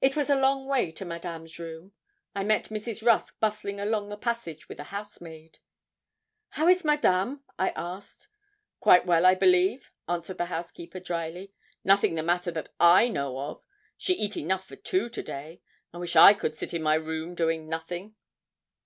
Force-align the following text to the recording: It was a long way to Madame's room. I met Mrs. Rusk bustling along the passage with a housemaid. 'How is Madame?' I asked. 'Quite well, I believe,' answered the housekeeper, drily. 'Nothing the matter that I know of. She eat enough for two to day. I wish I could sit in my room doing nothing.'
It 0.00 0.16
was 0.16 0.30
a 0.30 0.34
long 0.34 0.64
way 0.66 0.90
to 0.92 1.04
Madame's 1.04 1.58
room. 1.58 1.92
I 2.34 2.42
met 2.42 2.70
Mrs. 2.70 3.06
Rusk 3.06 3.38
bustling 3.38 3.78
along 3.80 4.08
the 4.08 4.16
passage 4.16 4.66
with 4.66 4.80
a 4.80 4.84
housemaid. 4.84 5.58
'How 6.52 6.68
is 6.68 6.86
Madame?' 6.86 7.44
I 7.58 7.74
asked. 7.76 8.28
'Quite 8.80 9.04
well, 9.04 9.26
I 9.26 9.34
believe,' 9.34 9.92
answered 10.08 10.38
the 10.38 10.46
housekeeper, 10.46 11.00
drily. 11.00 11.52
'Nothing 11.84 12.14
the 12.14 12.22
matter 12.22 12.50
that 12.50 12.70
I 12.80 13.08
know 13.08 13.38
of. 13.40 13.62
She 13.98 14.14
eat 14.14 14.38
enough 14.38 14.64
for 14.64 14.76
two 14.76 15.10
to 15.10 15.22
day. 15.22 15.60
I 15.92 15.98
wish 15.98 16.16
I 16.16 16.32
could 16.32 16.56
sit 16.56 16.72
in 16.72 16.82
my 16.82 16.94
room 16.94 17.34
doing 17.34 17.68
nothing.' 17.68 18.14